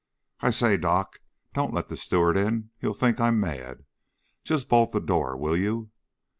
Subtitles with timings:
[0.39, 1.19] "I say, Doc,
[1.53, 2.71] don't let the steward in!
[2.79, 3.85] He'll think I'm mad.
[4.43, 5.91] Just bolt the door, will you!"